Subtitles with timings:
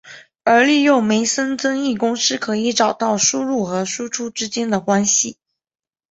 [0.43, 5.37] 而利用梅森增益公式可以找到输入和输出之间的关系。